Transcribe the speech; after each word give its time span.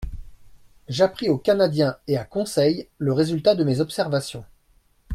J'appris 0.87 1.29
au 1.29 1.37
Canadien 1.37 1.95
et 2.07 2.17
à 2.17 2.23
Conseil 2.23 2.87
le 2.97 3.13
résultat 3.13 3.53
de 3.53 3.63
mes 3.63 3.81
observations. 3.81 4.43